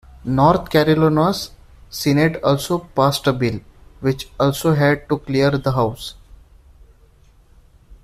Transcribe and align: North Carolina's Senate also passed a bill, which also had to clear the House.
North 0.25 0.71
Carolina's 0.71 1.51
Senate 1.91 2.41
also 2.43 2.79
passed 2.79 3.27
a 3.27 3.33
bill, 3.33 3.59
which 3.99 4.29
also 4.39 4.73
had 4.73 5.07
to 5.07 5.19
clear 5.19 5.51
the 5.51 5.73
House. 5.73 6.15